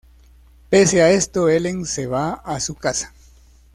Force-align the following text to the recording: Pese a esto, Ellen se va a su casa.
Pese 0.71 1.03
a 1.03 1.11
esto, 1.11 1.47
Ellen 1.47 1.85
se 1.85 2.07
va 2.07 2.33
a 2.33 2.59
su 2.59 2.73
casa. 2.73 3.13